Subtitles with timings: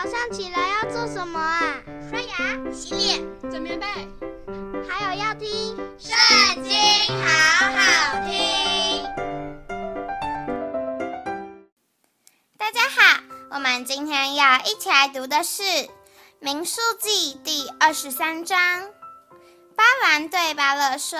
[0.00, 1.82] 早上起来要做什么啊？
[2.08, 3.84] 刷牙、洗脸、整棉被，
[4.88, 6.72] 还有要听《圣经》，
[7.26, 9.02] 好好听。
[12.56, 15.64] 大家好，我们今天要一起来读的是
[16.38, 18.56] 《民数记》第二十三章。
[19.74, 21.18] 巴兰对巴勒说：“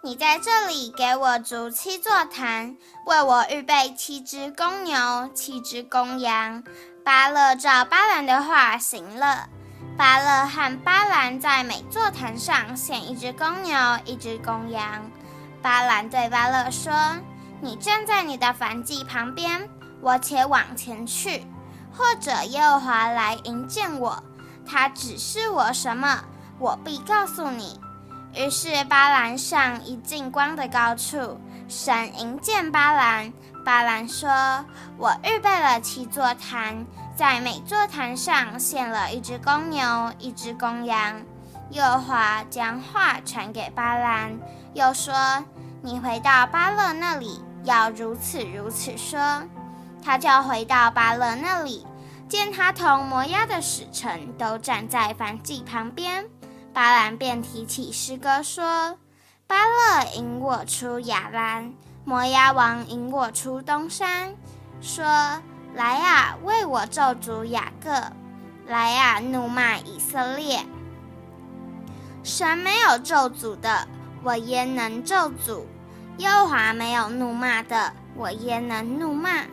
[0.00, 6.62] 你在这里给我筑七座坛，为我预备七只公牛、七只公羊。”
[7.04, 9.48] 巴勒照巴兰的话行了。
[9.96, 15.10] 巴勒和巴兰在每座坛上献一只公牛，一只公羊。
[15.60, 16.92] 巴兰对巴勒说
[17.60, 19.68] ：“你站在你的燔祭旁边，
[20.00, 21.44] 我且往前去，
[21.92, 24.22] 或者耶和华来迎见我，
[24.64, 26.22] 他指示我什么，
[26.60, 27.80] 我必告诉你。”
[28.38, 33.32] 于是巴兰上一进光的高处，神迎见巴兰。
[33.64, 34.30] 巴兰说
[34.96, 41.20] ：“我预备了七座坛，在每座坛上献了一只公牛，一只公羊。”
[41.70, 44.38] 耶和华将话传给巴兰，
[44.72, 45.12] 又说
[45.82, 49.42] ：“你回到巴勒那里，要如此如此说。”
[50.00, 51.84] 他就回到巴勒那里，
[52.28, 56.24] 见他同摩押的使臣都站在燔祭旁边，
[56.72, 58.98] 巴兰便提起诗歌说
[59.46, 61.72] ：“巴勒引我出亚兰。”
[62.04, 64.34] 摩押王引我出东山，
[64.80, 65.04] 说
[65.74, 67.90] ：“来啊，为我咒诅雅各；
[68.66, 70.64] 来啊，怒骂以色列。
[72.22, 73.86] 神没有咒诅的，
[74.22, 75.64] 我焉能咒诅？
[76.16, 79.44] 耶和华没有怒骂的，我焉能怒骂？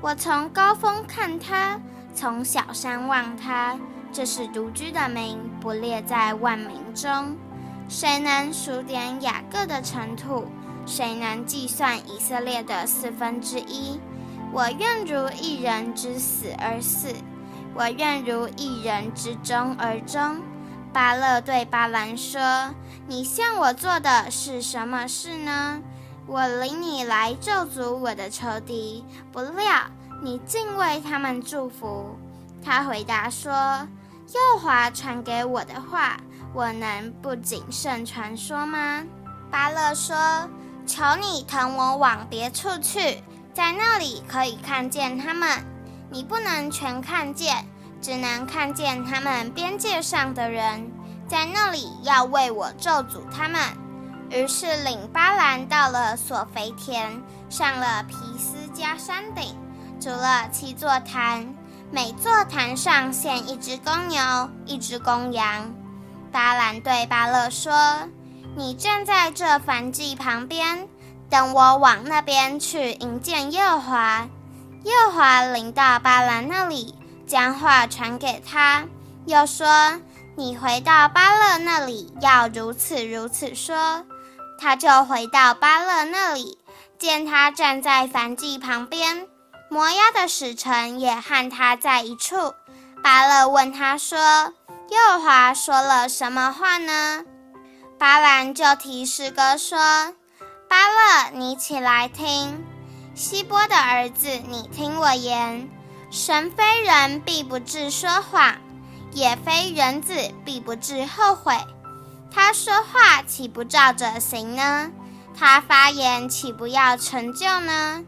[0.00, 1.78] 我从高峰看他，
[2.14, 3.78] 从小山望他，
[4.12, 7.36] 这是独居的民，不列在万民中。
[7.88, 10.46] 谁能数点雅各的尘土？”
[10.86, 14.00] 谁能计算以色列的四分之一？
[14.52, 17.14] 我愿如一人之死而死，
[17.74, 20.42] 我愿如一人之争而争。
[20.92, 22.74] 巴勒对巴兰说
[23.06, 25.80] ：“你向我做的是什么事呢？
[26.26, 29.64] 我领你来咒诅我的仇敌，不料
[30.22, 32.16] 你竟为他们祝福。”
[32.64, 33.86] 他回答说
[34.30, 36.16] ：“耶和华传给我的话，
[36.54, 39.04] 我能不谨慎传说吗？”
[39.50, 40.16] 巴勒说。
[40.86, 43.22] 求你同我往别处去，
[43.54, 45.48] 在那里可以看见他们。
[46.10, 47.64] 你不能全看见，
[48.00, 50.90] 只能看见他们边界上的人。
[51.28, 53.60] 在那里要为我咒诅他们。
[54.30, 59.56] 于是领巴兰到了索非田，上了皮斯加山顶，
[60.00, 61.54] 筑了七座坛，
[61.92, 64.20] 每座坛上献一只公牛，
[64.64, 65.74] 一只公羊。
[66.30, 67.72] 巴兰对巴勒说。
[68.56, 70.88] 你站在这燔祭旁边，
[71.30, 74.28] 等我往那边去迎接耶和华。
[74.82, 76.96] 耶和华临到巴兰那里，
[77.28, 78.84] 将话传给他，
[79.24, 80.00] 又说
[80.36, 84.04] ：“你回到巴勒那里，要如此如此说。”
[84.58, 86.58] 他就回到巴勒那里，
[86.98, 89.28] 见他站在燔祭旁边，
[89.70, 92.54] 摩押的使臣也和他在一处。
[93.04, 94.18] 巴勒问他说
[94.90, 97.24] ：“耶和华说了什么话呢？”
[97.96, 99.78] 巴兰就提诗歌说
[100.68, 102.64] ：“巴勒，你起来听，
[103.14, 105.70] 希波的儿子，你听我言。
[106.10, 108.56] 神非人，必不至说谎；
[109.12, 111.54] 也非人子，必不至后悔。
[112.34, 114.90] 他说话，岂不照着行呢？
[115.38, 118.02] 他发言，岂不要成就呢？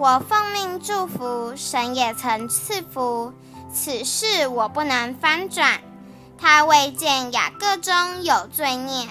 [0.00, 3.34] 我奉命祝福，神也曾赐福，
[3.70, 5.78] 此事我不能翻转。
[6.38, 9.06] 他未见雅各中有罪孽。”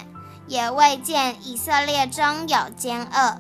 [0.47, 3.39] 也未见以色列中有奸恶，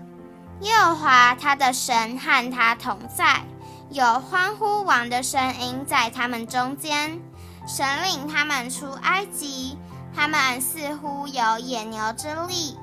[0.61, 3.41] 耶和华他的神和他同在，
[3.89, 7.19] 有欢呼王的声音在他们中间。
[7.67, 9.75] 神领他们出埃及，
[10.15, 12.77] 他们似乎有野牛之力，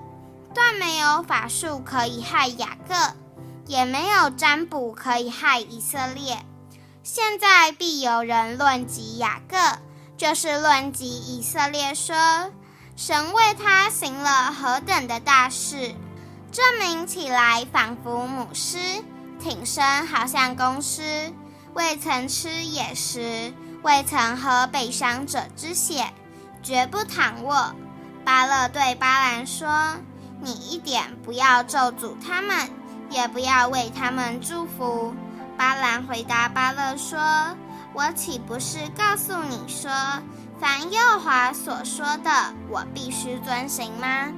[0.53, 2.95] 断没有法术可以害雅各，
[3.67, 6.39] 也没有占卜可以害以色列。
[7.03, 9.57] 现在必有人论及雅各，
[10.17, 12.17] 就是论及以色列，说。
[12.97, 15.95] 神为他行了何等的大事！
[16.51, 18.79] 这民起来仿佛母狮，
[19.39, 21.31] 挺身好像公狮，
[21.75, 23.53] 未曾吃野食，
[23.83, 26.11] 未曾喝被伤者之血，
[26.63, 27.75] 绝不躺卧。
[28.25, 29.69] 巴勒对巴兰说
[30.41, 32.71] ：“你一点不要咒诅他们，
[33.11, 35.15] 也不要为他们祝福。”
[35.57, 37.19] 巴兰回答巴勒说
[37.95, 39.91] ：“我岂不是告诉你说？”
[40.61, 42.31] 凡耶华所说的，
[42.71, 44.29] 我必须遵行吗？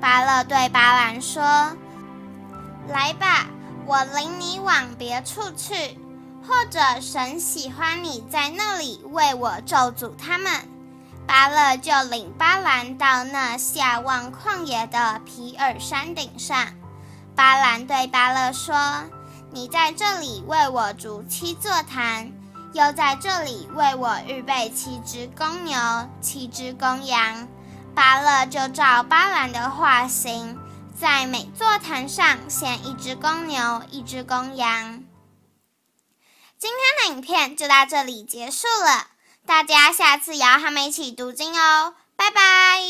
[0.00, 1.42] 巴勒对巴兰说
[2.88, 3.46] ：“来吧，
[3.84, 5.98] 我领你往别处去，
[6.46, 10.52] 或者神喜欢你在那里为我咒诅他们。
[11.26, 16.66] 巴勒就领巴兰到那下望旷野的皮尔山顶上。
[17.38, 18.74] 巴兰对巴勒说
[19.54, 22.32] ：“你在这里为我筑七座坛，
[22.72, 25.78] 又在这里为我预备七只公牛、
[26.20, 27.46] 七只公羊。”
[27.94, 30.58] 巴勒就照巴兰的话行，
[31.00, 35.04] 在每座坛上献一只公牛、一只公羊。
[36.58, 39.06] 今天的影片就到这里结束了，
[39.46, 42.80] 大家下次也要和我们一起读经哦，拜拜。